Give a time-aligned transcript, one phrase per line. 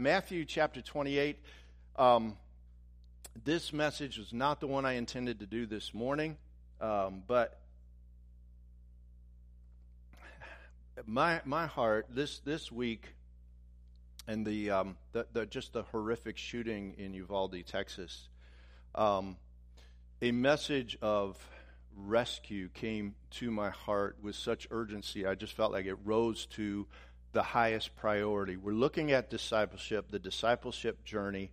[0.00, 1.36] Matthew chapter 28.
[1.96, 2.38] Um,
[3.44, 6.38] this message was not the one I intended to do this morning,
[6.80, 7.60] um, but
[11.04, 13.08] my my heart this this week
[14.26, 18.30] and the, um, the, the just the horrific shooting in Uvalde, Texas.
[18.94, 19.36] Um,
[20.22, 21.36] a message of
[21.94, 25.26] rescue came to my heart with such urgency.
[25.26, 26.86] I just felt like it rose to
[27.32, 28.56] the highest priority.
[28.56, 31.52] We're looking at discipleship, the discipleship journey,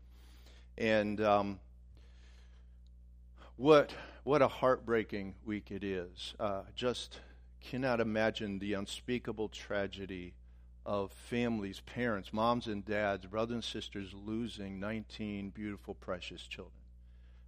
[0.77, 1.59] and um,
[3.55, 3.91] what
[4.23, 6.33] what a heartbreaking week it is.
[6.39, 7.19] Uh, just
[7.61, 10.33] cannot imagine the unspeakable tragedy
[10.85, 16.73] of families, parents, moms and dads, brothers and sisters losing 19 beautiful, precious children.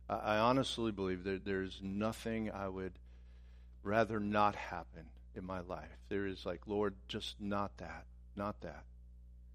[0.09, 2.93] I, I honestly believe that there's nothing I would
[3.83, 5.97] rather not happen in my life.
[6.09, 8.05] There is like, Lord, just not that,
[8.39, 8.85] not that.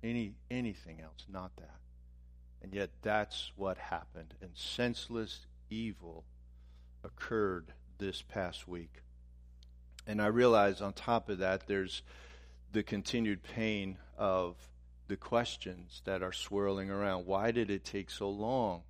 [0.04, 1.78] Any anything else, not that.
[2.62, 4.34] And yet that's what happened.
[4.40, 6.24] And senseless evil
[7.02, 9.02] occurred this past week.
[10.06, 12.02] And I realize on top of that, there's
[12.72, 14.56] the continued pain of
[15.08, 17.26] the questions that are swirling around.
[17.26, 18.82] Why did it take so long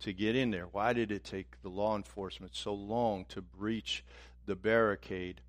[0.00, 0.66] to get in there?
[0.70, 4.04] Why did it take the law enforcement so long to breach
[4.46, 5.40] the barricade?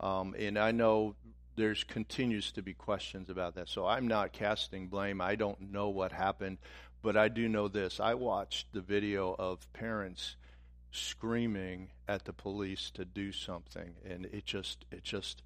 [0.00, 1.16] Um, and I know
[1.56, 3.68] there's continues to be questions about that.
[3.68, 5.20] So I'm not casting blame.
[5.20, 6.58] I don't know what happened,
[7.02, 8.00] but I do know this.
[8.00, 10.36] I watched the video of parents
[10.90, 15.42] screaming at the police to do something and it just it just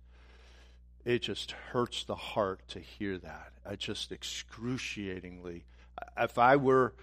[1.04, 3.52] it just hurts the heart to hear that.
[3.64, 5.64] I just excruciatingly
[6.18, 6.94] if I were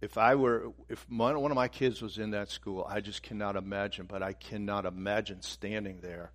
[0.00, 3.22] if I were if my, one of my kids was in that school, I just
[3.22, 6.30] cannot imagine, but I cannot imagine standing there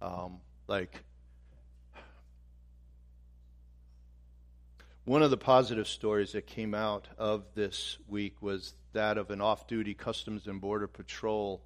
[0.00, 1.02] um, like
[5.10, 9.40] One of the positive stories that came out of this week was that of an
[9.40, 11.60] off duty Customs and Border Patrol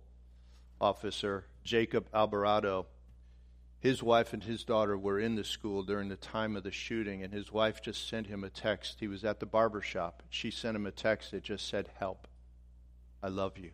[0.81, 2.87] officer, Jacob Alvarado.
[3.81, 7.23] His wife and his daughter were in the school during the time of the shooting,
[7.23, 8.97] and his wife just sent him a text.
[9.01, 10.23] He was at the barber shop.
[10.31, 12.27] She sent him a text that just said, Help.
[13.23, 13.73] I love you.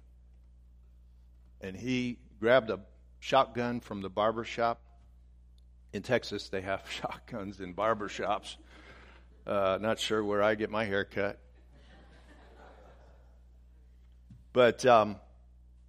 [1.60, 2.80] And he grabbed a
[3.20, 4.80] shotgun from the barber shop.
[5.92, 8.56] In Texas, they have shotguns in barber shops.
[9.50, 11.36] Uh, not sure where I get my hair cut.
[14.52, 15.16] But um,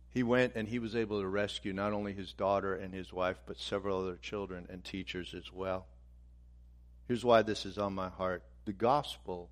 [0.09, 3.39] he went and he was able to rescue not only his daughter and his wife,
[3.45, 5.85] but several other children and teachers as well.
[7.07, 9.51] Here's why this is on my heart the gospel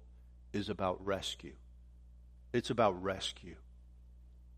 [0.53, 1.55] is about rescue.
[2.51, 3.57] It's about rescue.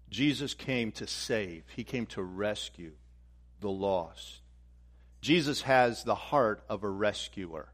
[0.10, 2.94] Jesus came to save, he came to rescue
[3.60, 4.40] the lost.
[5.20, 7.68] Jesus has the heart of a rescuer.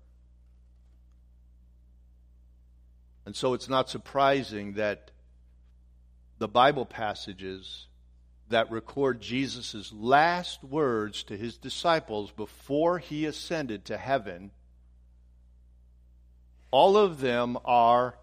[3.28, 5.12] And so it's not surprising that
[6.38, 7.88] the Bible passages
[8.48, 14.52] that record Jesus' last words to his disciples before he ascended to heaven,
[16.72, 18.18] all of them are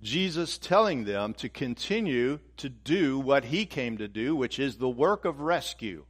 [0.00, 4.88] Jesus telling them to continue to do what he came to do, which is the
[4.88, 6.04] work of rescue.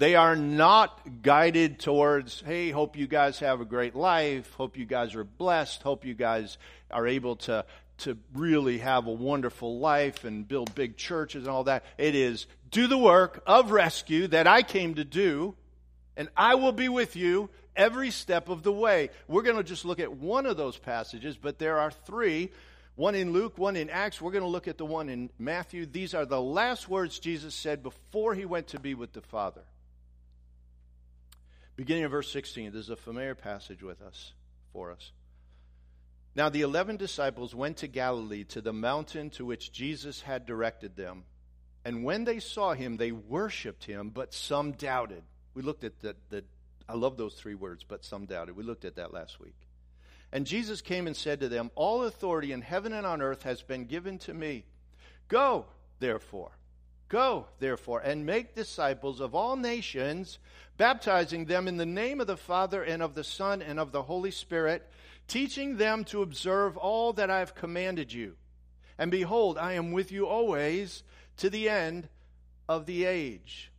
[0.00, 4.50] They are not guided towards, hey, hope you guys have a great life.
[4.54, 5.82] Hope you guys are blessed.
[5.82, 6.56] Hope you guys
[6.90, 7.66] are able to,
[7.98, 11.84] to really have a wonderful life and build big churches and all that.
[11.98, 15.54] It is do the work of rescue that I came to do,
[16.16, 19.10] and I will be with you every step of the way.
[19.28, 22.52] We're going to just look at one of those passages, but there are three
[22.96, 24.18] one in Luke, one in Acts.
[24.18, 25.84] We're going to look at the one in Matthew.
[25.84, 29.60] These are the last words Jesus said before he went to be with the Father.
[31.80, 34.34] Beginning of verse 16, this is a familiar passage with us,
[34.70, 35.12] for us.
[36.34, 40.94] Now the eleven disciples went to Galilee to the mountain to which Jesus had directed
[40.94, 41.24] them.
[41.82, 45.22] And when they saw him, they worshiped him, but some doubted.
[45.54, 46.44] We looked at the, the
[46.86, 48.58] I love those three words, but some doubted.
[48.58, 49.56] We looked at that last week.
[50.32, 53.62] And Jesus came and said to them, All authority in heaven and on earth has
[53.62, 54.66] been given to me.
[55.28, 55.64] Go,
[55.98, 56.52] therefore
[57.10, 60.38] Go, therefore, and make disciples of all nations,
[60.76, 64.02] baptizing them in the name of the Father and of the Son and of the
[64.02, 64.88] Holy Spirit,
[65.26, 68.36] teaching them to observe all that I have commanded you.
[68.96, 71.02] And behold, I am with you always
[71.38, 72.08] to the end
[72.68, 73.72] of the age.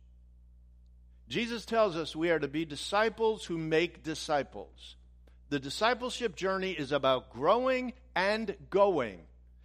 [1.26, 4.96] Jesus tells us we are to be disciples who make disciples.
[5.48, 9.20] The discipleship journey is about growing and going.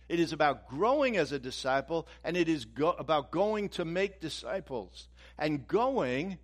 [0.10, 4.22] It is about growing as a disciple, and it is go- about going to make
[4.22, 5.08] disciples.
[5.38, 6.38] And going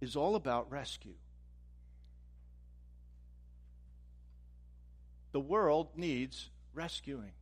[0.00, 1.14] is all about rescue.
[5.32, 7.32] the world needs rescuing.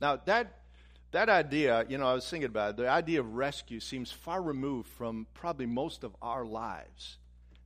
[0.00, 0.58] Now, that,
[1.12, 4.42] that idea, you know, I was thinking about it, the idea of rescue seems far
[4.42, 7.18] removed from probably most of our lives.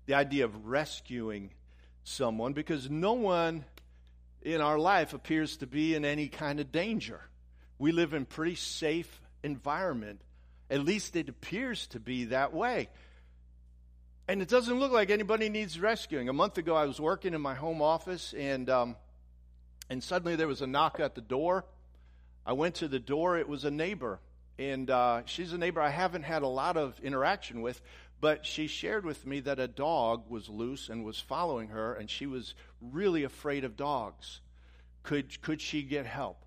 [0.07, 1.53] The idea of rescuing
[2.05, 3.65] someone, because no one
[4.43, 7.21] in our life appears to be in any kind of danger.
[7.79, 10.21] We live in pretty safe environment.
[10.71, 12.89] At least it appears to be that way.
[14.29, 16.29] And it doesn't look like anybody needs rescuing.
[16.29, 18.97] A month ago, I was working in my home office, and um,
[19.89, 21.65] and suddenly there was a knock at the door.
[22.45, 23.39] I went to the door.
[23.39, 24.19] It was a neighbor,
[24.59, 27.81] and uh, she's a neighbor I haven't had a lot of interaction with,
[28.21, 32.09] but she shared with me that a dog was loose and was following her, and
[32.09, 34.41] she was really afraid of dogs.
[35.03, 36.45] Could could she get help?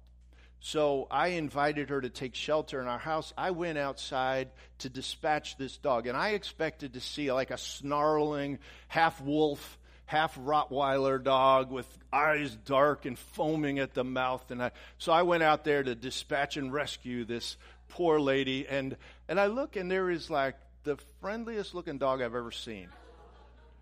[0.61, 3.33] So I invited her to take shelter in our house.
[3.37, 4.49] I went outside
[4.79, 10.35] to dispatch this dog, and I expected to see like a snarling, half wolf, half
[10.37, 14.51] Rottweiler dog with eyes dark and foaming at the mouth.
[14.51, 17.55] And I, so I went out there to dispatch and rescue this
[17.89, 18.67] poor lady.
[18.67, 18.97] And,
[19.29, 22.87] and I look, and there is like the friendliest looking dog I've ever seen.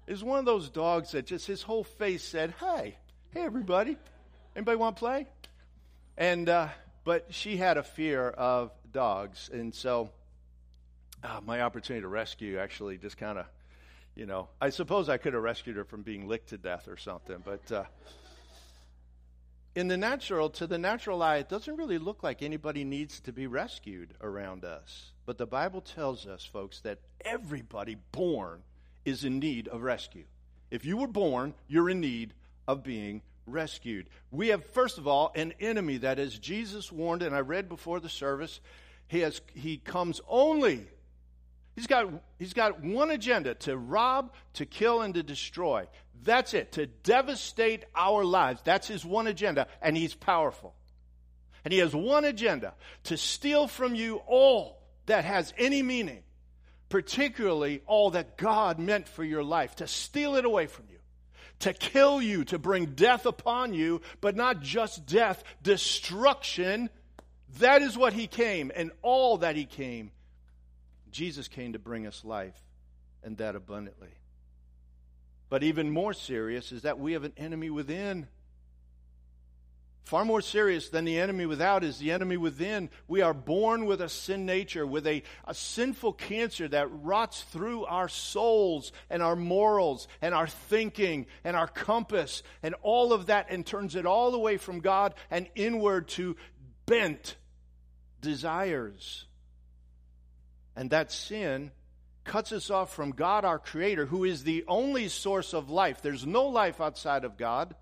[0.07, 2.95] It's one of those dogs that just his whole face said, Hey,
[3.33, 3.97] hey, everybody.
[4.55, 5.27] Anybody want to play?
[6.17, 6.69] And, uh,
[7.03, 9.49] but she had a fear of dogs.
[9.51, 10.09] And so
[11.23, 13.45] uh, my opportunity to rescue actually just kind of,
[14.15, 16.97] you know, I suppose I could have rescued her from being licked to death or
[16.97, 17.43] something.
[17.45, 17.83] But uh,
[19.75, 23.31] in the natural, to the natural eye, it doesn't really look like anybody needs to
[23.31, 25.11] be rescued around us.
[25.27, 28.61] But the Bible tells us, folks, that everybody born
[29.03, 30.23] is in need of rescue.
[30.71, 32.33] If you were born, you're in need
[32.65, 34.09] of being rescued.
[34.31, 37.99] We have, first of all, an enemy that, as Jesus warned, and I read before
[37.99, 38.61] the service,
[39.09, 40.87] he, has, he comes only.
[41.75, 42.09] He's got,
[42.39, 45.87] he's got one agenda to rob, to kill, and to destroy.
[46.23, 48.61] That's it, to devastate our lives.
[48.63, 50.73] That's his one agenda, and he's powerful.
[51.65, 54.76] And he has one agenda to steal from you all
[55.07, 56.23] that has any meaning,
[56.89, 60.97] particularly all that God meant for your life, to steal it away from you
[61.59, 66.89] to kill you, to bring death upon you, but not just death, destruction.
[67.59, 70.11] That is what he came, and all that he came.
[71.11, 72.57] Jesus came to bring us life,
[73.23, 74.09] and that abundantly.
[75.49, 78.27] But even more serious is that we have an enemy within
[80.07, 82.89] Far more serious than the enemy without is the enemy within.
[83.09, 87.83] We are born with a sin nature, with a, a sinful cancer that rots through
[87.83, 93.47] our souls and our morals and our thinking and our compass and all of that
[93.49, 96.37] and turns it all away from God and inward to
[96.85, 97.35] bent
[98.21, 99.25] desires.
[100.73, 101.71] And that sin
[102.23, 106.01] cuts us off from God, our Creator, who is the only source of life.
[106.01, 107.75] There's no life outside of God.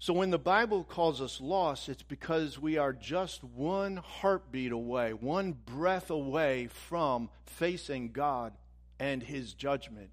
[0.00, 5.12] So when the Bible calls us lost, it's because we are just one heartbeat away,
[5.12, 8.54] one breath away from facing God
[8.98, 10.08] and His judgment.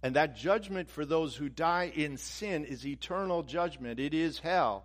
[0.00, 4.84] And that judgment for those who die in sin is eternal judgment, it is hell.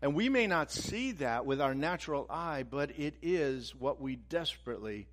[0.00, 4.14] And we may not see that with our natural eye, but it is what we
[4.14, 5.08] desperately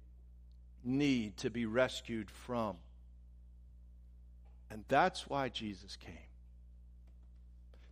[0.84, 2.78] need to be rescued from.
[4.70, 6.31] And that's why Jesus came.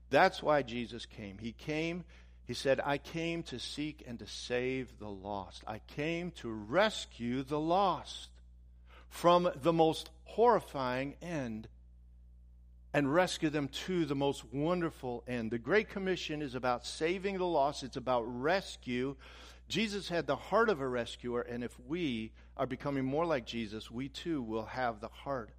[0.10, 1.38] That's why Jesus came.
[1.38, 2.04] He came,
[2.46, 5.64] he said, I came to seek and to save the lost.
[5.68, 8.30] I came to rescue the lost
[9.10, 11.68] from the most horrifying end
[12.94, 15.52] and rescue them to the most wonderful end.
[15.52, 19.16] The Great Commission is about saving the lost, it's about rescue.
[19.68, 23.92] Jesus had the heart of a rescuer, and if we are becoming more like Jesus,
[23.92, 25.52] we too will have the heart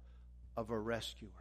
[0.57, 1.40] of a rescuer.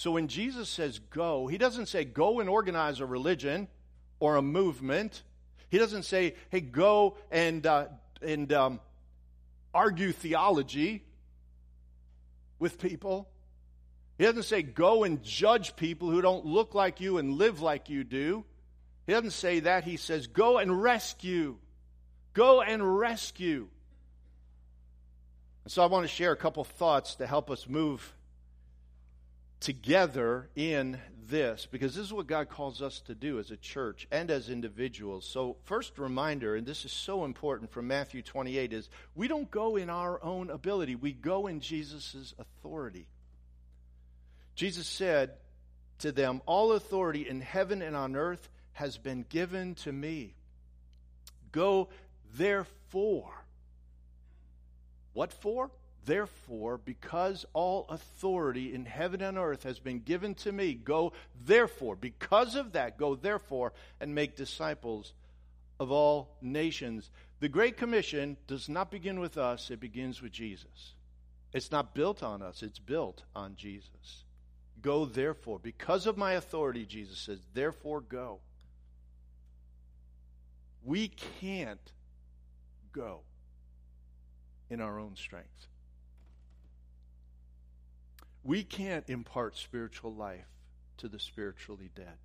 [0.00, 3.68] So when Jesus says go, he doesn't say go and organize a religion
[4.18, 5.22] or a movement.
[5.68, 7.88] He doesn't say, hey, go and, uh,
[8.22, 8.80] and um,
[9.74, 11.04] argue theology
[12.58, 13.28] with people.
[14.16, 17.90] He doesn't say go and judge people who don't look like you and live like
[17.90, 18.46] you do.
[19.06, 19.84] He doesn't say that.
[19.84, 21.58] He says go and rescue.
[22.32, 23.68] Go and rescue.
[25.64, 28.14] And so I want to share a couple thoughts to help us move
[29.60, 30.98] together in
[31.28, 34.48] this because this is what God calls us to do as a church and as
[34.48, 35.24] individuals.
[35.24, 39.76] So, first reminder, and this is so important from Matthew 28, is we don't go
[39.76, 43.06] in our own ability, we go in Jesus' authority.
[44.54, 45.30] Jesus said
[45.98, 50.34] to them, All authority in heaven and on earth has been given to me.
[51.52, 51.88] Go
[52.34, 53.32] therefore.
[55.12, 55.70] What for?
[56.10, 61.12] Therefore, because all authority in heaven and earth has been given to me, go
[61.46, 65.12] therefore, because of that, go therefore and make disciples
[65.78, 67.12] of all nations.
[67.38, 70.94] The Great Commission does not begin with us, it begins with Jesus.
[71.52, 74.24] It's not built on us, it's built on Jesus.
[74.82, 78.40] Go therefore, because of my authority, Jesus says, therefore go.
[80.82, 81.06] We
[81.40, 81.92] can't
[82.90, 83.20] go
[84.68, 85.68] in our own strength.
[88.42, 90.46] We can't impart spiritual life
[90.98, 92.18] to the spiritually dead.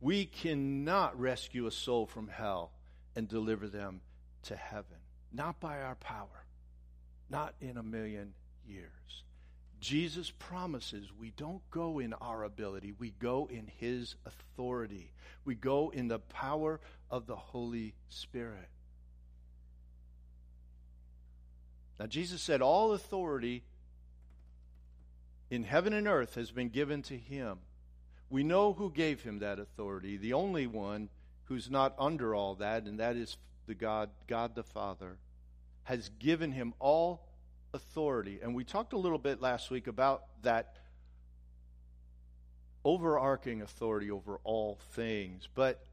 [0.00, 2.72] We cannot rescue a soul from hell
[3.16, 4.00] and deliver them
[4.44, 4.98] to heaven.
[5.32, 6.46] Not by our power,
[7.30, 8.34] not in a million
[8.66, 8.90] years.
[9.80, 15.12] Jesus promises we don't go in our ability, we go in His authority.
[15.44, 16.80] We go in the power
[17.10, 18.68] of the Holy Spirit.
[21.98, 23.64] Now, Jesus said, All authority
[25.54, 27.58] in heaven and earth has been given to him.
[28.28, 31.08] We know who gave him that authority, the only one
[31.44, 35.16] who's not under all that, and that is the God, God the Father,
[35.84, 37.28] has given him all
[37.72, 38.40] authority.
[38.42, 40.76] And we talked a little bit last week about that
[42.84, 45.48] overarching authority over all things.
[45.54, 45.84] But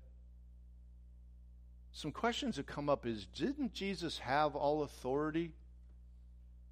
[1.91, 5.51] some questions that come up is didn't Jesus have all authority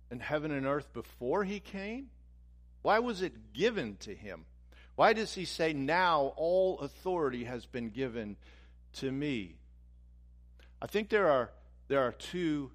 [0.10, 2.10] in heaven and earth before he came?
[2.82, 4.46] Why was it given to him?
[4.96, 8.38] Why does he say, Now all authority has been given
[8.94, 9.56] to me?
[10.82, 11.52] I think there are,
[11.88, 12.72] there are two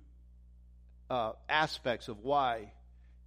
[1.11, 2.73] uh, aspects of why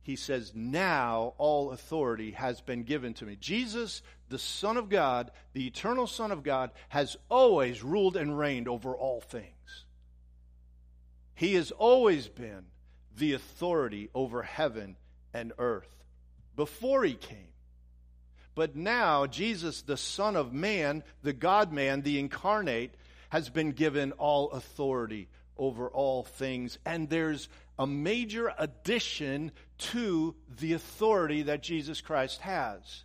[0.02, 3.38] he says, Now all authority has been given to me.
[3.40, 8.68] Jesus, the Son of God, the eternal Son of God, has always ruled and reigned
[8.68, 9.86] over all things.
[11.36, 12.66] He has always been
[13.16, 14.96] the authority over heaven
[15.34, 15.97] and earth
[16.58, 17.38] before he came.
[18.54, 22.96] But now, Jesus, the Son of Man, the God man, the incarnate,
[23.30, 26.80] has been given all authority over all things.
[26.86, 27.48] And there's
[27.78, 33.04] a major addition to the authority that Jesus Christ has.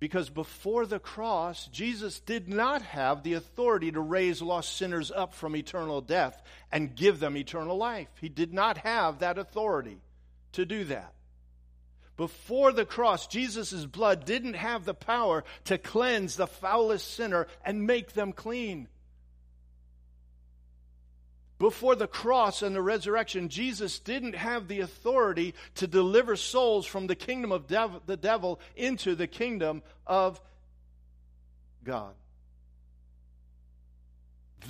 [0.00, 5.34] Because before the cross, Jesus did not have the authority to raise lost sinners up
[5.34, 8.08] from eternal death and give them eternal life.
[8.20, 9.98] He did not have that authority
[10.52, 11.12] to do that.
[12.18, 17.86] Before the cross, Jesus' blood didn't have the power to cleanse the foulest sinner and
[17.86, 18.88] make them clean.
[21.60, 27.06] Before the cross and the resurrection, Jesus didn't have the authority to deliver souls from
[27.06, 30.40] the kingdom of dev- the devil into the kingdom of
[31.84, 32.14] God.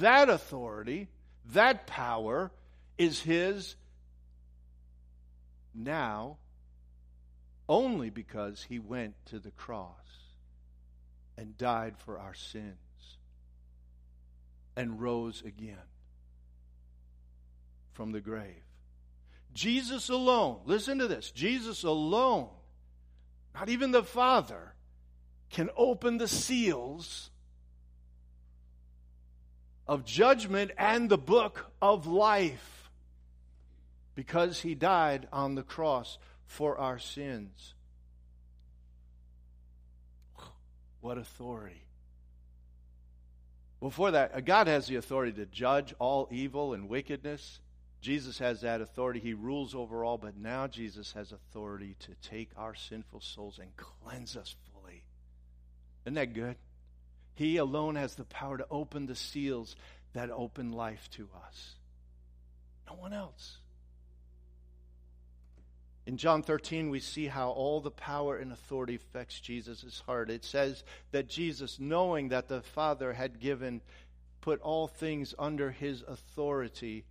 [0.00, 1.08] That authority,
[1.52, 2.50] that power,
[2.98, 3.74] is His
[5.74, 6.36] now
[7.68, 9.92] only because he went to the cross
[11.36, 12.76] and died for our sins
[14.76, 15.76] and rose again
[17.92, 18.62] from the grave.
[19.52, 22.48] Jesus alone, listen to this Jesus alone,
[23.54, 24.74] not even the Father,
[25.50, 27.30] can open the seals
[29.86, 32.90] of judgment and the book of life
[34.14, 37.74] because he died on the cross for our sins.
[41.00, 41.84] What authority.
[43.80, 47.60] Before that, uh, God has the authority to judge all evil and wickedness.
[48.00, 49.20] Jesus has that authority.
[49.20, 53.70] He rules over all, but now Jesus has authority to take our sinful souls and
[53.76, 55.04] cleanse us fully.
[56.04, 56.56] Isn't that good?
[57.34, 59.76] He alone has the power to open the seals
[60.14, 61.76] that open life to us.
[62.88, 63.58] No one else.
[66.08, 70.30] In John 13, we see how all the power and authority affects Jesus' heart.
[70.30, 73.82] It says that Jesus, knowing that the Father had given,
[74.40, 77.04] put all things under his authority,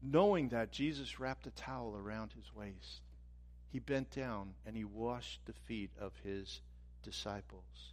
[0.00, 3.00] knowing that Jesus wrapped a towel around his waist.
[3.72, 6.60] He bent down and he washed the feet of his
[7.02, 7.92] disciples.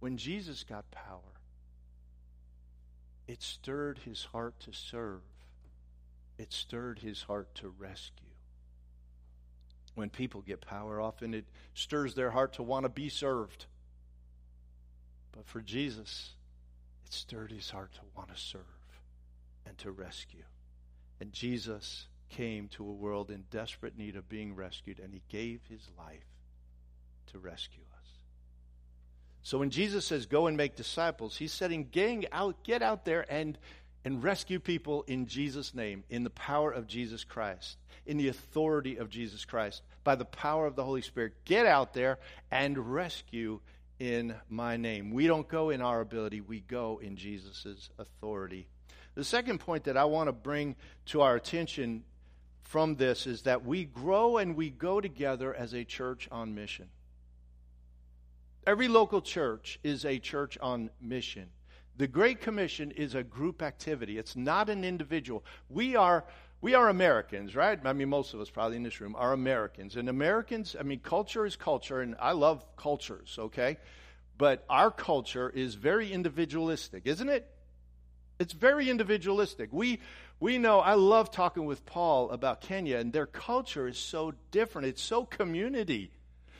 [0.00, 1.34] When Jesus got power,
[3.28, 5.20] it stirred his heart to serve,
[6.38, 8.33] it stirred his heart to rescue
[9.94, 13.66] when people get power, often it stirs their heart to want to be served.
[15.32, 16.30] But for Jesus,
[17.06, 18.60] it stirred his heart to want to serve
[19.66, 20.44] and to rescue.
[21.20, 25.60] And Jesus came to a world in desperate need of being rescued, and he gave
[25.68, 26.26] his life
[27.32, 28.08] to rescue us.
[29.42, 33.24] So when Jesus says, Go and make disciples, he's saying, Gang out, get out there
[33.30, 33.58] and
[34.04, 38.96] and rescue people in Jesus' name, in the power of Jesus Christ, in the authority
[38.96, 41.32] of Jesus Christ, by the power of the Holy Spirit.
[41.44, 42.18] Get out there
[42.50, 43.60] and rescue
[43.98, 45.10] in my name.
[45.12, 48.66] We don't go in our ability, we go in Jesus' authority.
[49.14, 50.74] The second point that I want to bring
[51.06, 52.04] to our attention
[52.62, 56.88] from this is that we grow and we go together as a church on mission.
[58.66, 61.50] Every local church is a church on mission.
[61.96, 64.18] The Great Commission is a group activity.
[64.18, 65.44] It's not an individual.
[65.68, 66.24] We are
[66.64, 67.78] we are Americans, right?
[67.84, 69.96] I mean, most of us probably in this room are Americans.
[69.96, 73.76] And Americans, I mean, culture is culture, and I love cultures, okay?
[74.38, 77.46] But our culture is very individualistic, isn't it?
[78.40, 79.74] It's very individualistic.
[79.74, 80.00] We,
[80.40, 84.88] we know, I love talking with Paul about Kenya, and their culture is so different.
[84.88, 86.12] It's so community.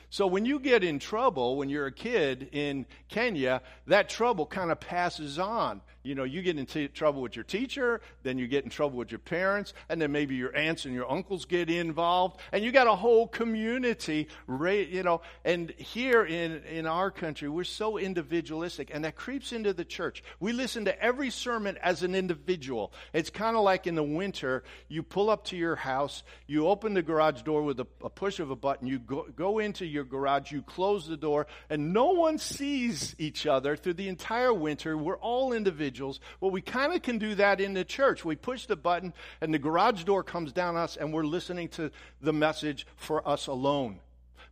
[0.09, 4.71] So when you get in trouble when you're a kid in Kenya, that trouble kind
[4.71, 5.81] of passes on.
[6.03, 9.11] You know, you get into trouble with your teacher, then you get in trouble with
[9.11, 12.85] your parents, and then maybe your aunts and your uncles get involved, and you got
[12.85, 15.21] a whole community, you know.
[15.43, 20.23] And here in, in our country, we're so individualistic, and that creeps into the church.
[20.39, 22.93] We listen to every sermon as an individual.
[23.11, 26.93] It's kind of like in the winter, you pull up to your house, you open
[26.93, 30.03] the garage door with a, a push of a button, you go, go into your
[30.05, 34.97] garage, you close the door, and no one sees each other through the entire winter.
[34.97, 36.19] We're all individuals.
[36.39, 38.23] Well, we kind of can do that in the church.
[38.23, 41.69] We push the button, and the garage door comes down on us, and we're listening
[41.69, 43.99] to the message for us alone.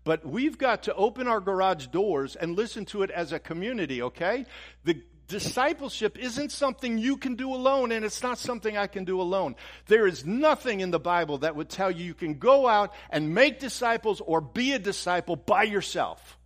[0.03, 4.01] But we've got to open our garage doors and listen to it as a community,
[4.01, 4.45] okay?
[4.83, 9.21] The, discipleship isn't something you can do alone, and it's not something I can do
[9.21, 9.55] alone.
[9.87, 13.33] There is nothing in the Bible that would tell you you can go out and
[13.33, 16.37] make disciples or be a disciple by yourself.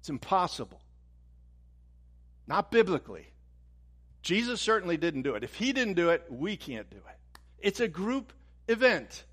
[0.00, 0.80] It's impossible.
[2.46, 3.26] Not biblically.
[4.22, 5.44] Jesus certainly didn't do it.
[5.44, 7.38] If he didn't do it, we can't do it.
[7.58, 8.32] It's a group
[8.68, 9.24] event.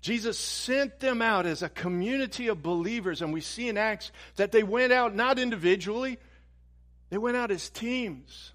[0.00, 4.50] Jesus sent them out as a community of believers, and we see in Acts that
[4.50, 6.18] they went out not individually,
[7.12, 8.52] they went out as teams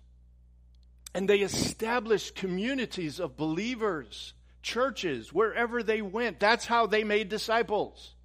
[1.14, 6.40] and they established communities of believers, churches, wherever they went.
[6.40, 8.16] That's how they made disciples.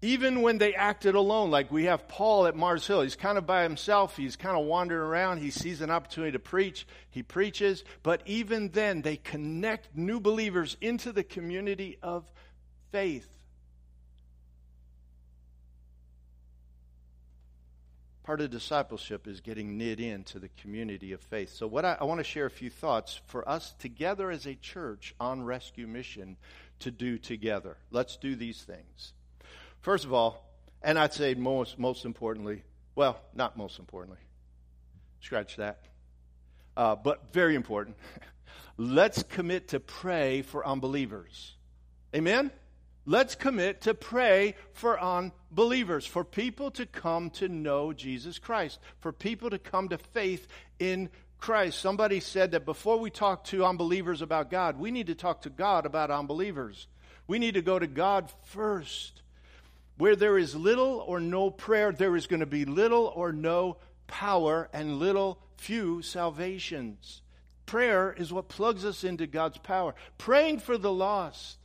[0.00, 3.46] Even when they acted alone, like we have Paul at Mars Hill, he's kind of
[3.46, 7.84] by himself, he's kind of wandering around, he sees an opportunity to preach, he preaches,
[8.02, 12.24] but even then they connect new believers into the community of
[12.92, 13.28] faith.
[18.22, 21.50] Part of discipleship is getting knit into the community of faith.
[21.54, 24.54] So, what I, I want to share a few thoughts for us together as a
[24.54, 26.36] church on rescue mission
[26.80, 27.76] to do together.
[27.90, 29.12] Let's do these things.
[29.80, 30.46] First of all,
[30.82, 32.62] and I'd say most most importantly,
[32.94, 34.20] well, not most importantly,
[35.20, 35.80] scratch that,
[36.76, 37.96] uh, but very important.
[38.76, 41.54] Let's commit to pray for unbelievers.
[42.14, 42.50] Amen.
[43.06, 49.12] Let's commit to pray for unbelievers, for people to come to know Jesus Christ, for
[49.12, 50.46] people to come to faith
[50.78, 51.08] in
[51.38, 51.78] Christ.
[51.78, 55.50] Somebody said that before we talk to unbelievers about God, we need to talk to
[55.50, 56.86] God about unbelievers.
[57.26, 59.22] We need to go to God first.
[59.96, 63.78] Where there is little or no prayer, there is going to be little or no
[64.06, 67.22] power and little few salvations.
[67.66, 69.94] Prayer is what plugs us into God's power.
[70.18, 71.59] Praying for the lost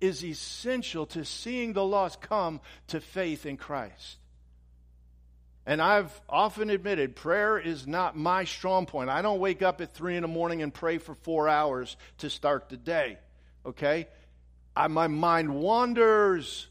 [0.00, 4.18] is essential to seeing the lost come to faith in Christ.
[5.66, 9.10] And I've often admitted prayer is not my strong point.
[9.10, 12.30] I don't wake up at three in the morning and pray for four hours to
[12.30, 13.18] start the day.
[13.66, 14.08] Okay?
[14.74, 16.68] I, my mind wanders.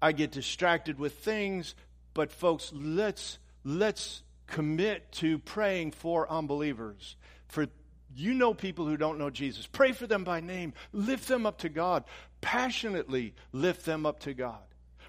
[0.00, 1.74] I get distracted with things.
[2.14, 7.16] But folks, let's let's commit to praying for unbelievers,
[7.48, 7.66] for
[8.14, 9.66] you know people who don't know Jesus.
[9.66, 10.72] Pray for them by name.
[10.92, 12.04] Lift them up to God.
[12.40, 14.58] Passionately lift them up to God.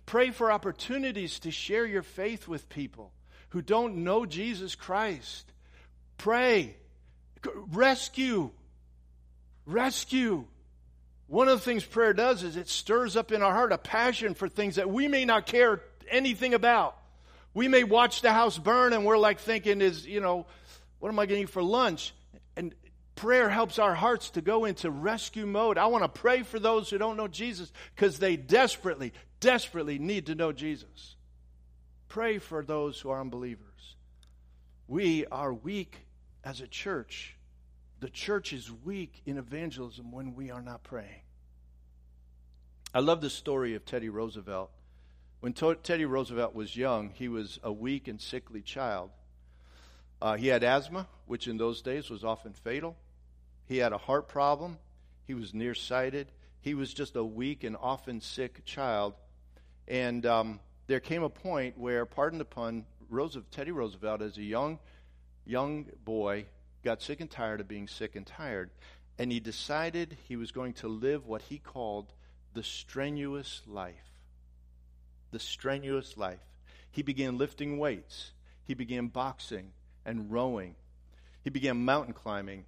[0.05, 3.11] Pray for opportunities to share your faith with people
[3.49, 5.51] who don't know Jesus Christ.
[6.17, 6.75] Pray.
[7.71, 8.51] Rescue.
[9.65, 10.45] Rescue.
[11.27, 14.33] One of the things prayer does is it stirs up in our heart a passion
[14.33, 16.97] for things that we may not care anything about.
[17.53, 20.45] We may watch the house burn and we're like thinking is, you know,
[20.99, 22.13] what am I getting for lunch?
[22.55, 22.73] And
[23.17, 25.79] Prayer helps our hearts to go into rescue mode.
[25.79, 30.27] I want to pray for those who don't know Jesus because they desperately, desperately need
[30.27, 31.15] to know Jesus.
[32.09, 33.95] Pray for those who are unbelievers.
[34.87, 36.05] We are weak
[36.43, 37.35] as a church.
[38.01, 41.23] The church is weak in evangelism when we are not praying.
[42.93, 44.69] I love the story of Teddy Roosevelt.
[45.39, 49.09] When Teddy Roosevelt was young, he was a weak and sickly child.
[50.21, 52.95] Uh, he had asthma, which in those days was often fatal.
[53.67, 54.77] He had a heart problem.
[55.25, 56.31] He was nearsighted.
[56.61, 59.13] He was just a weak and often sick child.
[59.87, 64.43] And um, there came a point where, pardon the pun, Roosevelt, Teddy Roosevelt, as a
[64.43, 64.79] young,
[65.45, 66.45] young boy,
[66.83, 68.71] got sick and tired of being sick and tired.
[69.19, 72.13] And he decided he was going to live what he called
[72.53, 74.21] the strenuous life.
[75.31, 76.39] The strenuous life.
[76.89, 78.31] He began lifting weights.
[78.63, 79.71] He began boxing
[80.05, 80.75] and rowing.
[81.43, 82.65] He began mountain climbing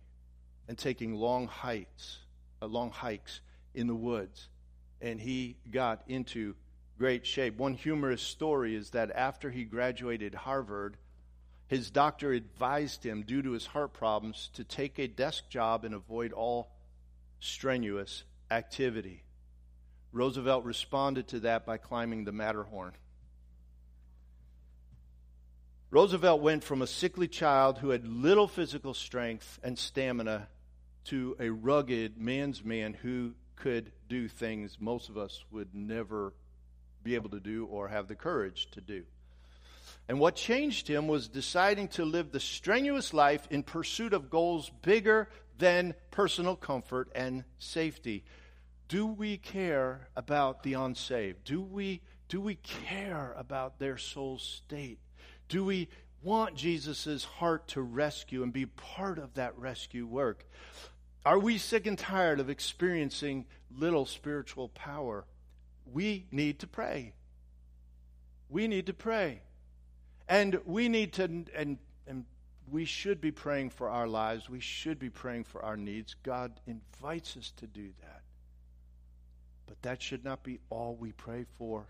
[0.70, 2.20] and taking long hikes,
[2.62, 3.42] uh, long hikes
[3.74, 4.50] in the woods.
[5.02, 6.54] And he got into
[7.00, 7.58] great shape.
[7.58, 10.96] One humorous story is that after he graduated Harvard,
[11.66, 15.96] his doctor advised him, due to his heart problems, to take a desk job and
[15.96, 16.70] avoid all
[17.40, 19.24] strenuous activity.
[20.12, 22.94] Roosevelt responded to that by climbing the Matterhorn.
[25.90, 30.48] Roosevelt went from a sickly child who had little physical strength and stamina
[31.06, 36.34] to a rugged man's man who could do things most of us would never
[37.04, 39.04] be able to do or have the courage to do.
[40.08, 44.72] And what changed him was deciding to live the strenuous life in pursuit of goals
[44.82, 48.24] bigger than personal comfort and safety.
[48.88, 51.44] Do we care about the unsaved?
[51.44, 55.00] Do we, do we care about their soul state?
[55.48, 55.90] Do we
[56.22, 60.46] want Jesus' heart to rescue and be part of that rescue work?
[61.26, 65.26] Are we sick and tired of experiencing little spiritual power?
[65.86, 67.14] We need to pray.
[68.50, 69.42] We need to pray.
[70.28, 71.78] And we need to, and,
[72.08, 72.26] and
[72.72, 74.50] we should be praying for our lives.
[74.50, 76.16] We should be praying for our needs.
[76.24, 78.22] God invites us to do that.
[79.68, 81.86] But that should not be all we pray for.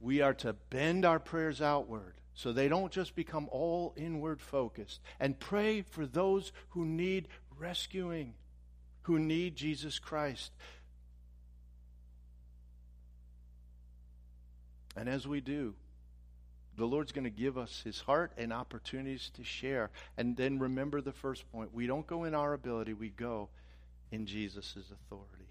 [0.00, 5.00] We are to bend our prayers outward so they don't just become all inward focused
[5.20, 8.32] and pray for those who need rescuing,
[9.02, 10.50] who need Jesus Christ.
[14.96, 15.74] And as we do,
[16.78, 19.90] the Lord's going to give us his heart and opportunities to share.
[20.16, 23.50] And then remember the first point we don't go in our ability, we go
[24.10, 25.44] in Jesus' authority.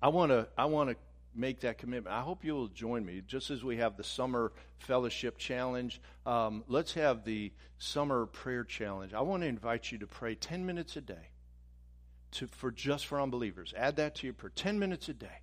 [0.00, 0.96] I want to I want to
[1.34, 2.14] make that commitment.
[2.14, 3.22] I hope you'll join me.
[3.26, 9.14] Just as we have the summer fellowship challenge, um, let's have the summer prayer challenge.
[9.14, 11.30] I want to invite you to pray 10 minutes a day
[12.32, 13.74] to, for just for unbelievers.
[13.76, 15.40] Add that to your prayer 10 minutes a day.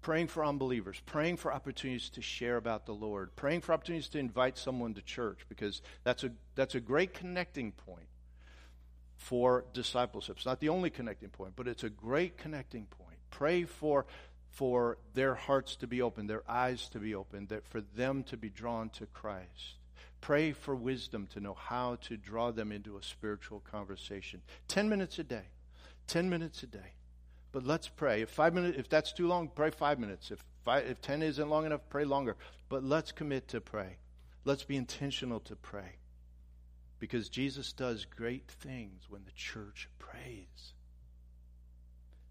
[0.00, 4.18] Praying for unbelievers, praying for opportunities to share about the Lord, praying for opportunities to
[4.18, 8.06] invite someone to church, because that's a, that's a great connecting point
[9.16, 10.36] for discipleship.
[10.36, 13.18] It's not the only connecting point, but it's a great connecting point.
[13.30, 14.06] Pray for,
[14.58, 18.36] for their hearts to be open, their eyes to be open, that for them to
[18.36, 19.76] be drawn to Christ.
[20.20, 24.42] Pray for wisdom to know how to draw them into a spiritual conversation.
[24.66, 25.44] Ten minutes a day.
[26.08, 26.94] Ten minutes a day.
[27.52, 28.22] But let's pray.
[28.22, 30.32] If five minutes, if that's too long, pray five minutes.
[30.32, 32.34] If five, if ten isn't long enough, pray longer.
[32.68, 33.98] But let's commit to pray.
[34.44, 36.00] Let's be intentional to pray.
[36.98, 40.74] Because Jesus does great things when the church prays.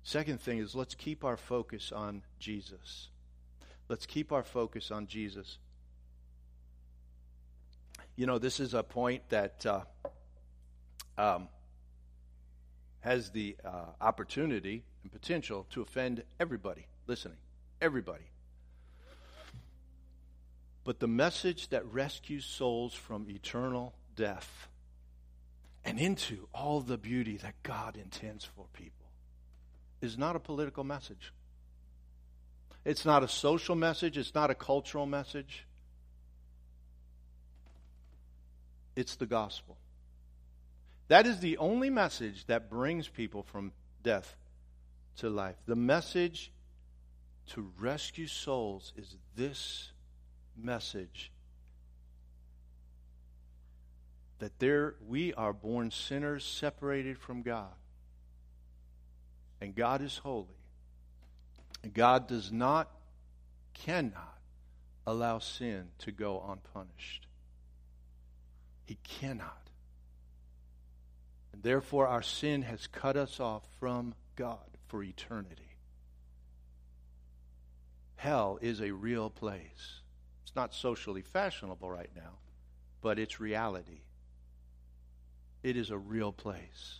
[0.08, 3.10] Second thing is let's keep our focus on Jesus.
[3.90, 5.58] Let's keep our focus on Jesus.
[8.16, 9.82] You know, this is a point that uh,
[11.18, 11.50] um,
[13.02, 17.40] has the uh, opportunity and potential to offend everybody listening.
[17.82, 18.30] Everybody.
[20.86, 24.70] But the message that rescues souls from eternal death
[25.84, 29.07] and into all the beauty that God intends for people
[30.02, 31.34] is not a political message.
[32.86, 34.18] It's not a social message.
[34.18, 35.66] It's not a cultural message.
[38.96, 39.78] It's the gospel.
[41.08, 43.72] That is the only message that brings people from
[44.04, 44.36] death
[45.18, 45.56] to life.
[45.66, 46.52] The message
[47.50, 49.92] to rescue souls is this
[50.56, 51.32] message
[54.40, 57.74] that there we are born sinners separated from God
[59.62, 60.48] and God is holy.
[61.94, 62.90] God does not,
[63.74, 64.38] cannot
[65.06, 67.28] allow sin to go unpunished.
[68.86, 69.70] He cannot.
[71.54, 75.76] And therefore, our sin has cut us off from God for eternity.
[78.16, 80.02] Hell is a real place.
[80.44, 82.40] It's not socially fashionable right now,
[83.02, 84.02] but it's reality.
[85.64, 87.00] It is a real place.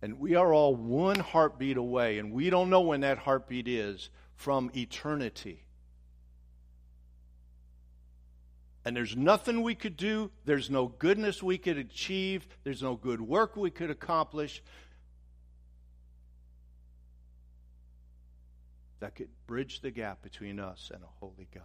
[0.00, 4.10] And we are all one heartbeat away, and we don't know when that heartbeat is
[4.36, 5.64] from eternity.
[8.84, 13.20] And there's nothing we could do, there's no goodness we could achieve, there's no good
[13.20, 14.62] work we could accomplish
[19.00, 21.64] that could bridge the gap between us and a holy God.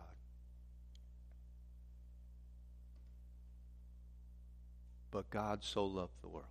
[5.11, 6.47] But God so loved the world,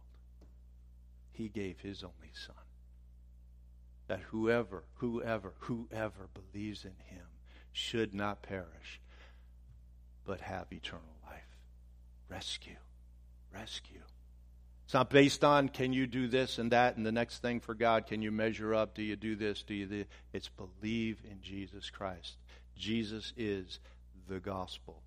[1.42, 2.55] He gave His only Son,
[4.07, 7.26] that whoever, whoever, whoever believes in Him
[7.72, 9.00] should not perish,
[10.24, 11.42] but have eternal life.
[12.28, 12.76] Rescue.
[13.52, 14.02] Rescue.
[14.85, 17.74] It's not based on can you do this and that and the next thing for
[17.74, 18.07] God.
[18.07, 18.94] Can you measure up?
[18.94, 19.64] Do you do this?
[19.64, 22.37] Do you do It's believe in Jesus Christ.
[22.76, 23.81] Jesus is
[24.28, 25.02] the gospel.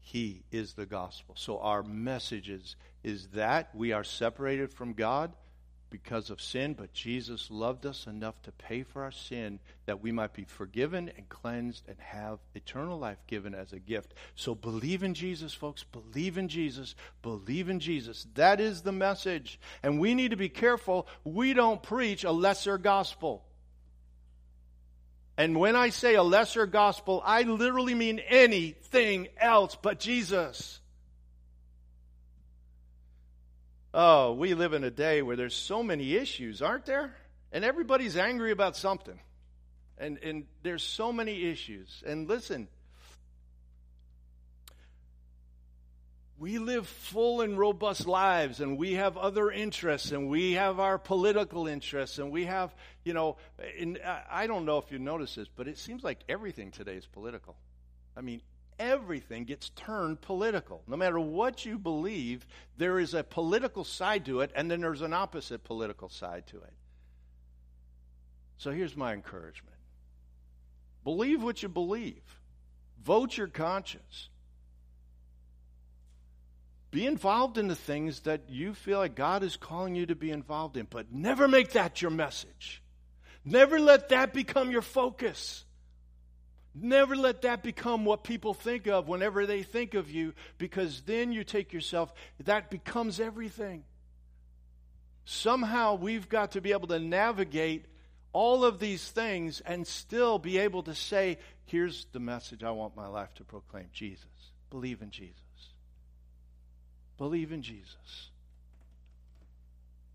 [0.00, 1.34] He is the gospel.
[1.38, 5.32] So our message is, is that we are separated from God
[5.92, 10.10] because of sin, but Jesus loved us enough to pay for our sin that we
[10.10, 14.14] might be forgiven and cleansed and have eternal life given as a gift.
[14.34, 15.84] So believe in Jesus, folks.
[15.84, 16.96] Believe in Jesus.
[17.20, 18.26] Believe in Jesus.
[18.34, 19.60] That is the message.
[19.82, 23.44] And we need to be careful we don't preach a lesser gospel.
[25.36, 30.80] And when I say a lesser gospel, I literally mean anything else but Jesus.
[33.94, 37.14] Oh, we live in a day where there's so many issues, aren't there?
[37.52, 39.18] And everybody's angry about something.
[39.98, 42.02] And, and there's so many issues.
[42.06, 42.68] And listen,
[46.38, 50.98] we live full and robust lives and we have other interests and we have our
[50.98, 52.74] political interests and we have,
[53.04, 53.36] you know,
[54.28, 57.54] I don't know if you notice this, but it seems like everything today is political.
[58.16, 58.40] I mean,
[58.82, 60.82] everything gets turned political.
[60.88, 62.44] No matter what you believe,
[62.76, 66.56] there is a political side to it, and then there's an opposite political side to
[66.56, 66.72] it.
[68.58, 69.76] So here's my encouragement
[71.04, 72.22] believe what you believe,
[73.02, 74.28] vote your conscience.
[76.90, 80.30] Be involved in the things that you feel like God is calling you to be
[80.30, 82.82] involved in, but never make that your message.
[83.46, 85.64] Never let that become your focus.
[86.74, 91.32] Never let that become what people think of whenever they think of you, because then
[91.32, 92.12] you take yourself,
[92.44, 93.84] that becomes everything.
[95.24, 97.84] Somehow we've got to be able to navigate
[98.32, 102.96] all of these things and still be able to say, here's the message I want
[102.96, 104.26] my life to proclaim Jesus.
[104.70, 105.36] Believe in Jesus.
[107.18, 108.30] Believe in Jesus.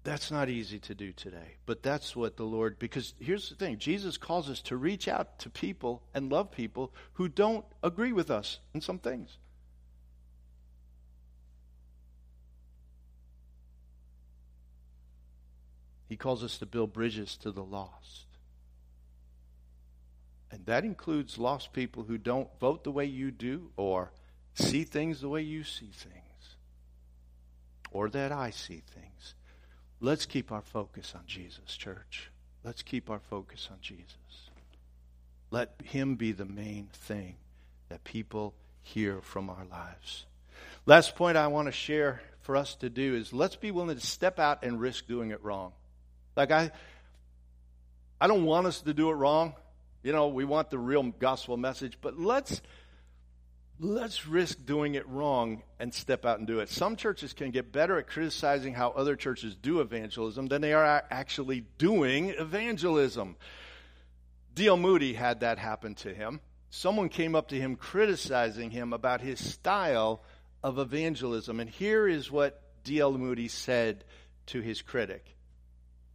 [0.08, 3.78] That's not easy to do today, but that's what the Lord, because here's the thing
[3.78, 8.32] Jesus calls us to reach out to people and love people who don't agree with
[8.32, 9.38] us in some things.
[16.08, 18.28] He calls us to build bridges to the lost.
[20.50, 24.14] And that includes lost people who don't vote the way you do or
[24.54, 26.56] see things the way you see things
[27.92, 29.34] or that I see things.
[30.00, 32.30] Let's keep our focus on Jesus, church.
[32.64, 34.16] Let's keep our focus on Jesus.
[35.50, 37.36] Let Him be the main thing
[37.90, 40.26] that people hear from our lives.
[40.86, 44.06] Last point I want to share for us to do is let's be willing to
[44.06, 45.74] step out and risk doing it wrong.
[46.36, 46.72] Like I
[48.20, 49.54] I don't want us to do it wrong.
[50.04, 52.62] You know, we want the real gospel message, but let's
[53.80, 56.70] let's risk doing it wrong and step out and do it.
[56.70, 61.04] Some churches can get better at criticizing how other churches do evangelism than they are
[61.10, 63.36] actually doing evangelism.
[64.56, 64.78] D.L.
[64.78, 66.40] Moody had that happen to him.
[66.70, 70.24] Someone came up to him criticizing him about his style
[70.64, 71.60] of evangelism.
[71.60, 73.18] And here is what D.L.
[73.18, 74.04] Moody said
[74.48, 75.36] to his critic.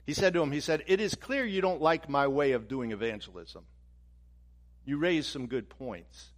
[0.05, 2.67] He said to him, he said, It is clear you don't like my way of
[2.67, 3.63] doing evangelism.
[4.85, 6.33] You raise some good points.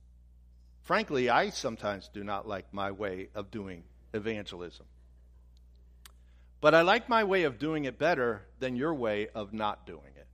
[0.85, 4.85] Frankly, I sometimes do not like my way of doing evangelism.
[6.61, 10.13] But I like my way of doing it better than your way of not doing
[10.15, 10.27] it.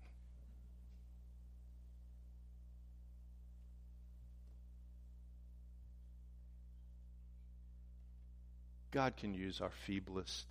[8.91, 10.47] God can use our feeblest,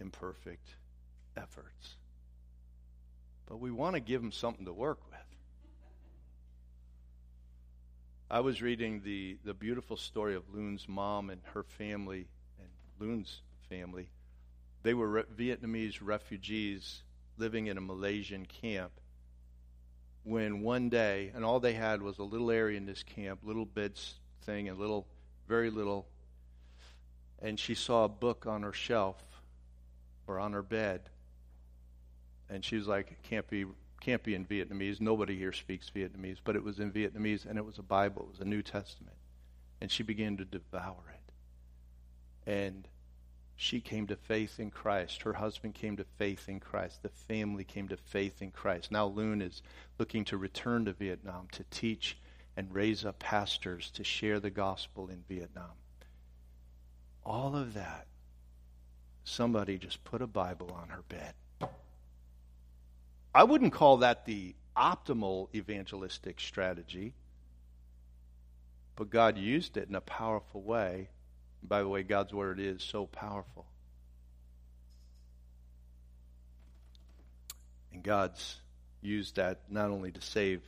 [0.00, 0.68] imperfect
[1.36, 1.94] efforts.
[3.46, 5.33] But we want to give him something to work with.
[8.30, 12.26] I was reading the, the beautiful story of Loon's mom and her family
[12.58, 14.08] and Loon's family.
[14.82, 17.02] They were re- Vietnamese refugees
[17.36, 18.92] living in a Malaysian camp
[20.22, 23.66] when one day, and all they had was a little area in this camp, little
[23.66, 25.06] beds thing, and little,
[25.46, 26.06] very little,
[27.42, 29.22] and she saw a book on her shelf
[30.26, 31.02] or on her bed,
[32.48, 33.66] and she was like, "It can't be
[34.04, 35.00] can't be in Vietnamese.
[35.00, 38.30] Nobody here speaks Vietnamese, but it was in Vietnamese and it was a Bible, it
[38.32, 39.16] was a New Testament.
[39.80, 42.50] and she began to devour it.
[42.50, 42.88] And
[43.56, 45.22] she came to faith in Christ.
[45.22, 47.02] Her husband came to faith in Christ.
[47.02, 48.90] The family came to faith in Christ.
[48.90, 49.62] Now Loon is
[49.98, 52.16] looking to return to Vietnam to teach
[52.56, 55.72] and raise up pastors to share the gospel in Vietnam.
[57.24, 58.06] All of that,
[59.24, 61.34] somebody just put a Bible on her bed.
[63.34, 67.14] I wouldn't call that the optimal evangelistic strategy,
[68.94, 71.08] but God used it in a powerful way.
[71.62, 73.66] By the way, God's word is so powerful.
[77.92, 78.60] And God's
[79.02, 80.62] used that not only to save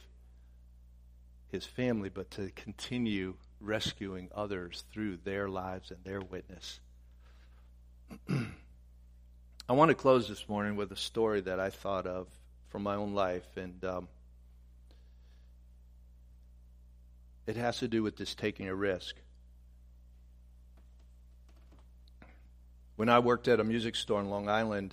[1.48, 6.80] his family, but to continue rescuing others through their lives and their witness.
[8.28, 12.28] I want to close this morning with a story that I thought of
[12.76, 14.06] from my own life, and um,
[17.46, 19.16] it has to do with this taking a risk.
[22.96, 24.92] When I worked at a music store in Long Island,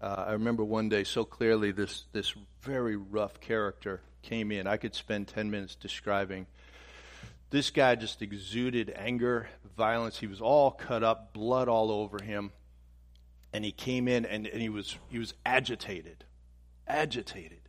[0.00, 4.66] uh, I remember one day so clearly this, this very rough character came in.
[4.66, 6.46] I could spend 10 minutes describing.
[7.50, 10.18] This guy just exuded anger, violence.
[10.18, 12.52] He was all cut up, blood all over him.
[13.52, 16.24] And he came in and, and he was he was agitated.
[16.92, 17.60] Agitated.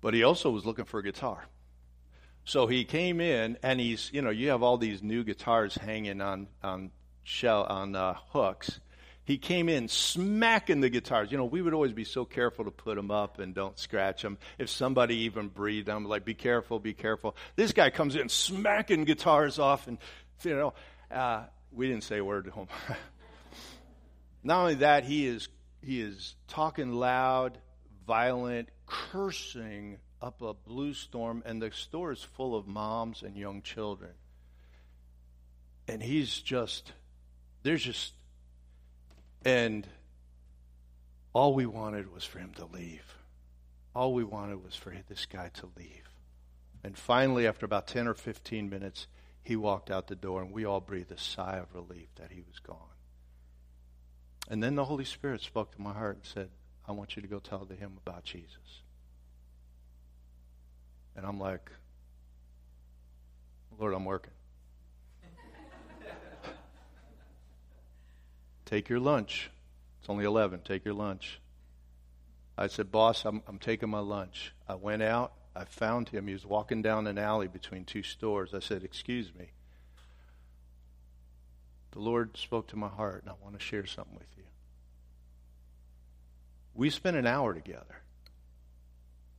[0.00, 1.44] But he also was looking for a guitar.
[2.44, 6.20] So he came in and he's, you know, you have all these new guitars hanging
[6.20, 6.92] on on
[7.24, 8.78] shell on uh, hooks
[9.26, 11.32] he came in smacking the guitars.
[11.32, 14.22] You know, we would always be so careful to put them up and don't scratch
[14.22, 14.38] them.
[14.56, 17.36] If somebody even breathed, I'm like, be careful, be careful.
[17.56, 19.98] This guy comes in smacking guitars off, and
[20.44, 20.74] you know,
[21.10, 21.42] uh,
[21.72, 22.68] we didn't say a word to him.
[24.44, 25.48] Not only that, he is
[25.82, 27.58] he is talking loud,
[28.06, 33.62] violent, cursing up a blue storm, and the store is full of moms and young
[33.62, 34.12] children.
[35.88, 36.92] And he's just,
[37.62, 38.12] there's just
[39.46, 39.86] and
[41.32, 43.14] all we wanted was for him to leave.
[43.94, 46.08] All we wanted was for this guy to leave.
[46.82, 49.06] And finally, after about 10 or 15 minutes,
[49.44, 52.40] he walked out the door, and we all breathed a sigh of relief that he
[52.40, 52.76] was gone.
[54.50, 56.48] And then the Holy Spirit spoke to my heart and said,
[56.88, 58.82] I want you to go tell him about Jesus.
[61.16, 61.70] And I'm like,
[63.78, 64.32] Lord, I'm working.
[68.66, 69.50] Take your lunch.
[70.00, 70.60] It's only 11.
[70.64, 71.40] Take your lunch.
[72.56, 74.52] I said, Boss, I'm, I'm taking my lunch.
[74.68, 75.32] I went out.
[75.54, 76.26] I found him.
[76.26, 78.54] He was walking down an alley between two stores.
[78.54, 79.50] I said, Excuse me.
[81.92, 84.44] The Lord spoke to my heart, and I want to share something with you.
[86.76, 88.02] We spent an hour together.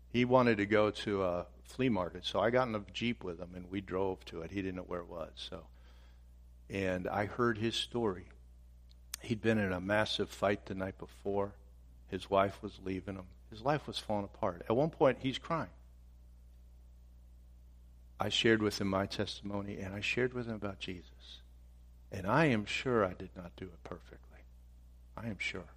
[0.10, 3.40] He wanted to go to a flea market, so I got in a Jeep with
[3.40, 4.50] him, and we drove to it.
[4.50, 5.30] He didn't know where it was.
[5.36, 5.68] So,
[6.70, 8.26] And I heard his story.
[9.22, 11.54] He'd been in a massive fight the night before.
[12.08, 13.26] His wife was leaving him.
[13.52, 14.64] His life was falling apart.
[14.68, 15.70] At one point, he's crying.
[18.20, 21.42] I shared with him my testimony, and I shared with him about Jesus.
[22.12, 24.40] And I am sure I did not do it perfectly.
[25.16, 25.77] I am sure.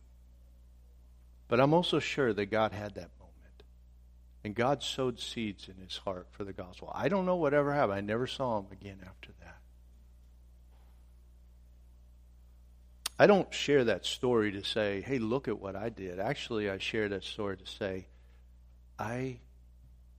[1.50, 3.64] But I'm also sure that God had that moment.
[4.44, 6.92] And God sowed seeds in his heart for the gospel.
[6.94, 7.98] I don't know whatever happened.
[7.98, 9.56] I never saw him again after that.
[13.18, 16.20] I don't share that story to say, hey, look at what I did.
[16.20, 18.06] Actually, I share that story to say,
[18.96, 19.40] I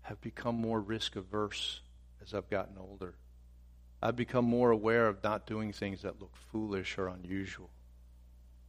[0.02, 1.80] have become more risk averse
[2.22, 3.16] as I've gotten older.
[4.04, 7.70] I've become more aware of not doing things that look foolish or unusual.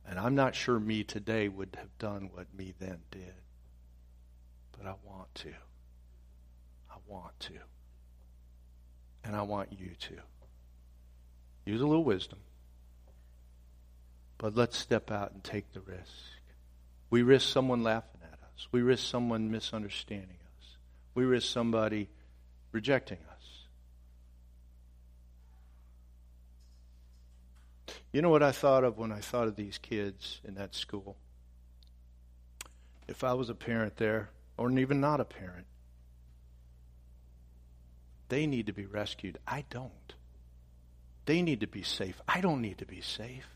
[0.08, 3.34] And I'm not sure me today would have done what me then did.
[4.76, 5.52] But I want to.
[6.90, 7.54] I want to.
[9.24, 10.14] And I want you to.
[11.64, 12.40] Use a little wisdom.
[14.38, 16.10] But let's step out and take the risk.
[17.10, 18.66] We risk someone laughing at us.
[18.72, 20.76] We risk someone misunderstanding us.
[21.14, 22.08] We risk somebody
[22.72, 23.61] rejecting us.
[28.12, 31.16] You know what I thought of when I thought of these kids in that school?
[33.08, 35.66] If I was a parent there, or even not a parent,
[38.28, 39.38] they need to be rescued.
[39.46, 40.14] I don't.
[41.24, 42.20] They need to be safe.
[42.28, 43.48] I don't need to be safe.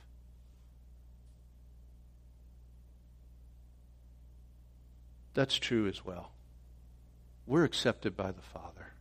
[5.35, 6.31] That's true as well.
[7.47, 8.93] We're accepted by the Father.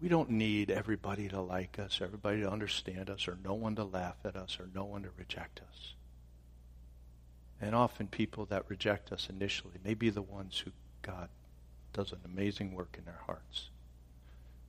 [0.00, 3.84] We don't need everybody to like us, everybody to understand us, or no one to
[3.84, 5.94] laugh at us, or no one to reject us.
[7.60, 10.72] And often people that reject us initially may be the ones who
[11.02, 11.28] God
[11.92, 13.70] does an amazing work in their hearts.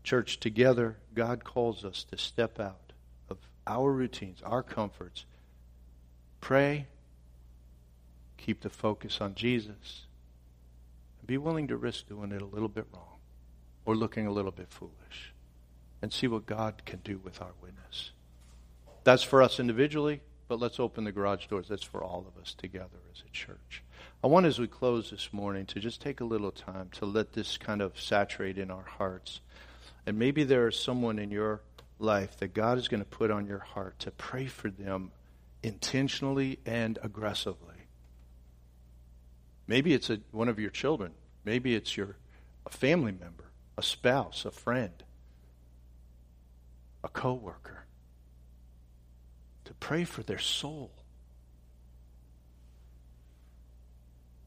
[0.03, 2.93] Church, together, God calls us to step out
[3.29, 5.25] of our routines, our comforts.
[6.39, 6.85] Pray,
[8.37, 10.05] keep the focus on Jesus,
[11.19, 13.14] and be willing to risk doing it a little bit wrong
[13.85, 15.33] or looking a little bit foolish
[16.01, 18.11] and see what God can do with our witness.
[19.03, 21.67] That's for us individually, but let's open the garage doors.
[21.67, 23.83] That's for all of us together as a church.
[24.23, 27.33] I want, as we close this morning, to just take a little time to let
[27.33, 29.41] this kind of saturate in our hearts.
[30.05, 31.61] And maybe there is someone in your
[31.99, 35.11] life that God is going to put on your heart to pray for them
[35.63, 37.75] intentionally and aggressively.
[39.67, 41.13] Maybe it's a, one of your children.
[41.43, 42.17] Maybe it's your
[42.65, 43.45] a family member,
[43.77, 45.03] a spouse, a friend,
[47.03, 47.85] a coworker.
[49.65, 50.91] To pray for their soul.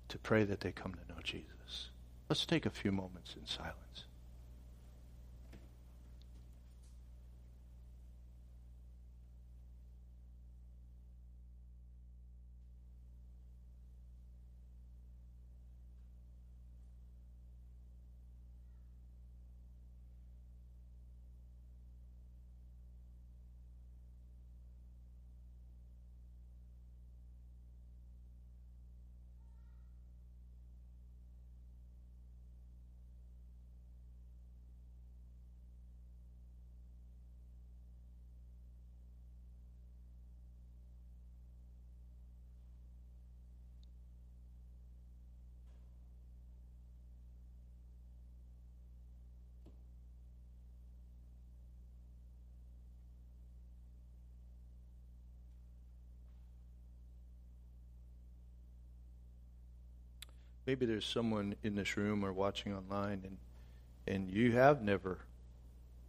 [0.08, 1.90] To pray that they come to know Jesus.
[2.28, 4.04] Let's take a few moments in silence.
[60.68, 63.38] Maybe there's someone in this room or watching online and
[64.06, 65.18] and you have never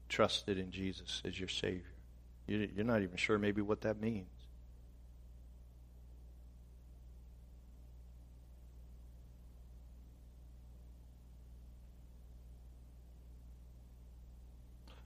[0.09, 1.83] trusted in Jesus as your Savior.
[2.45, 4.27] You're not even sure maybe what that means.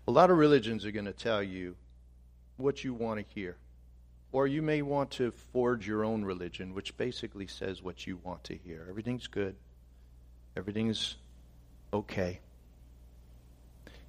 [0.07, 1.75] A lot of religions are going to tell you
[2.57, 3.57] what you want to hear.
[4.33, 8.43] Or you may want to forge your own religion, which basically says what you want
[8.45, 8.85] to hear.
[8.89, 9.55] Everything's good,
[10.57, 11.15] everything's
[11.93, 12.39] okay.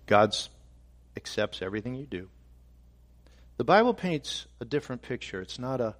[0.07, 0.35] God
[1.17, 2.29] accepts everything you do.
[3.59, 5.41] The Bible paints a different picture.
[5.41, 5.95] It's not a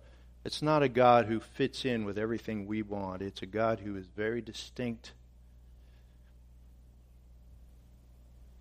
[0.45, 3.23] it's not a God who fits in with everything we want.
[3.23, 5.13] It's a God who is very distinct,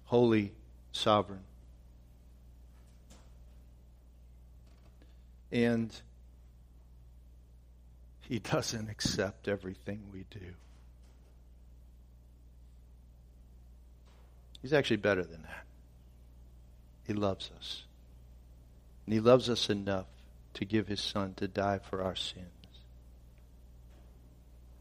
[0.05, 0.53] holy,
[0.93, 1.43] sovereign.
[5.54, 5.93] And
[8.22, 10.56] He doesn't accept everything we do.
[14.64, 15.66] He's actually better than that.
[17.06, 17.84] He loves us.
[19.06, 20.08] And He loves us enough
[20.56, 22.47] to give His Son to die for our sins,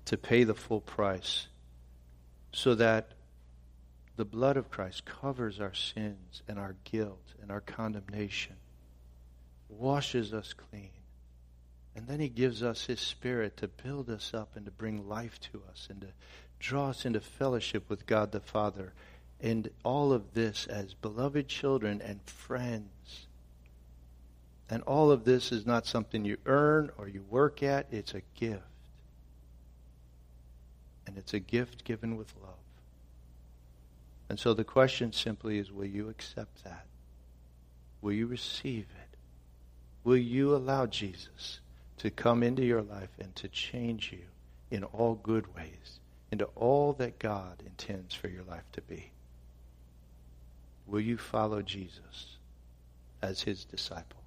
[0.07, 1.49] to pay the full price,
[2.53, 3.11] so that
[4.16, 8.57] the blood of Christ covers our sins and our guilt and our condemnation
[9.73, 10.91] washes us clean.
[11.95, 15.39] And then he gives us his spirit to build us up and to bring life
[15.53, 16.09] to us and to
[16.59, 18.95] draw us into fellowship with God the Father.
[19.41, 23.27] And all of this as beloved children and friends.
[24.70, 28.23] And all of this is not something you earn or you work at, it's a
[28.37, 28.62] gift.
[31.07, 32.55] And it's a gift given with love.
[34.31, 36.87] And so the question simply is will you accept that?
[38.01, 39.11] Will you receive it?
[40.05, 41.61] Will you allow Jesus
[41.98, 44.24] to come into your life and to change you
[44.70, 46.00] in all good ways,
[46.30, 49.12] into all that God intends for your life to be?
[50.86, 52.36] Will you follow Jesus
[53.22, 54.18] as his disciple?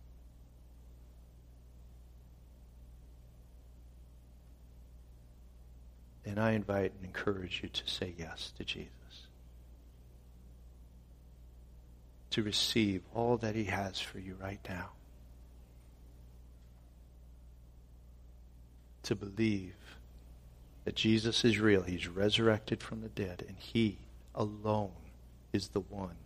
[6.26, 8.90] And I invite and encourage you to say yes to Jesus.
[12.32, 14.90] To receive all that he has for you right now.
[19.06, 19.74] To believe
[20.84, 21.82] that Jesus is real.
[21.82, 23.98] He's resurrected from the dead, and He
[24.34, 24.92] alone
[25.54, 26.18] is the one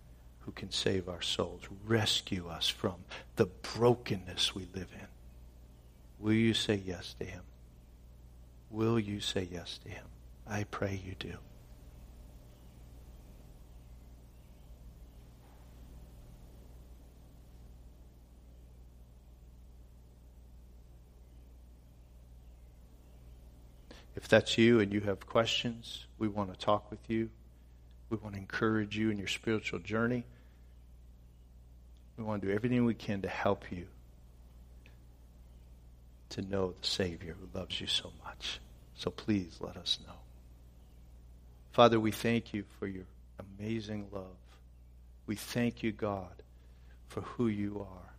[0.42, 2.96] who can save our souls, rescue us from
[3.36, 5.08] the brokenness we live in.
[6.20, 7.44] Will you say yes to Him?
[8.70, 10.06] Will you say yes to Him?
[10.48, 11.38] I pray you do.
[24.20, 27.30] If that's you and you have questions, we want to talk with you.
[28.10, 30.26] We want to encourage you in your spiritual journey.
[32.18, 33.88] We want to do everything we can to help you
[36.32, 38.60] to know the Savior who loves you so much.
[38.94, 40.16] So please let us know.
[41.72, 43.06] Father, we thank you for your
[43.58, 44.26] amazing love.
[45.28, 46.44] We thank you, God,
[47.08, 48.14] for who you are.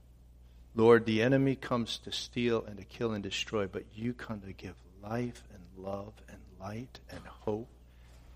[0.74, 4.52] Lord, the enemy comes to steal and to kill and destroy, but you come to
[4.54, 7.68] give life and love and light and hope.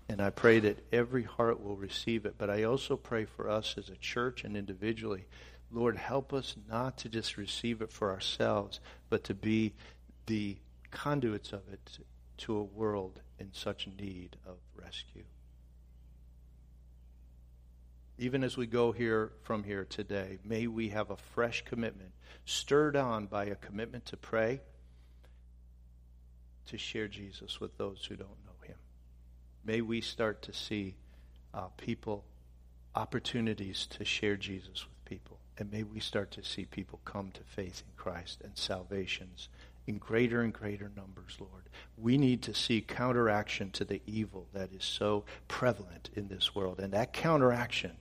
[0.07, 2.35] And I pray that every heart will receive it.
[2.37, 5.25] But I also pray for us as a church and individually.
[5.71, 9.73] Lord, help us not to just receive it for ourselves, but to be
[10.27, 10.57] the
[10.91, 11.99] conduits of it
[12.37, 15.23] to a world in such need of rescue.
[18.17, 22.11] Even as we go here from here today, may we have a fresh commitment,
[22.45, 24.61] stirred on by a commitment to pray,
[26.67, 28.75] to share Jesus with those who don't know him.
[29.63, 30.95] May we start to see
[31.53, 32.23] uh, people,
[32.95, 35.39] opportunities to share Jesus with people.
[35.57, 39.49] And may we start to see people come to faith in Christ and salvations
[39.87, 41.63] in greater and greater numbers, Lord.
[41.97, 46.79] We need to see counteraction to the evil that is so prevalent in this world.
[46.79, 47.91] And that counteraction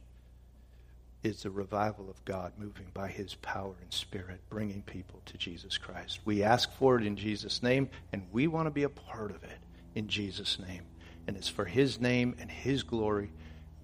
[1.24, 5.78] is the revival of God moving by his power and spirit, bringing people to Jesus
[5.78, 6.20] Christ.
[6.24, 9.42] We ask for it in Jesus' name, and we want to be a part of
[9.42, 9.58] it
[9.94, 10.82] in Jesus' name.
[11.26, 13.30] And it's for his name and his glory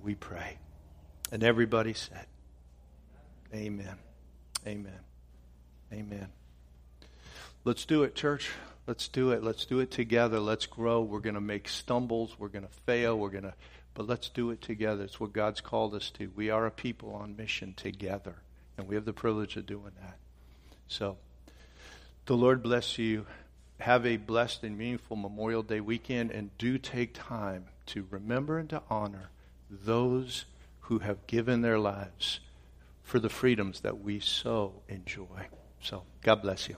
[0.02, 0.58] we pray.
[1.32, 2.26] And everybody said,
[3.54, 3.96] Amen.
[4.66, 5.00] Amen.
[5.92, 6.28] Amen.
[7.64, 8.50] Let's do it, church.
[8.86, 9.42] Let's do it.
[9.42, 10.40] Let's do it together.
[10.40, 11.02] Let's grow.
[11.02, 12.38] We're going to make stumbles.
[12.38, 13.18] We're going to fail.
[13.18, 13.54] We're going to,
[13.94, 15.04] but let's do it together.
[15.04, 16.30] It's what God's called us to.
[16.34, 18.36] We are a people on mission together,
[18.76, 20.18] and we have the privilege of doing that.
[20.88, 21.16] So,
[22.26, 23.26] the Lord bless you.
[23.80, 28.68] Have a blessed and meaningful Memorial Day weekend, and do take time to remember and
[28.70, 29.30] to honor
[29.70, 30.44] those
[30.80, 32.40] who have given their lives
[33.02, 35.48] for the freedoms that we so enjoy.
[35.80, 36.76] So, God bless you.